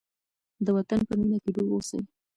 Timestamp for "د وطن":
0.65-0.99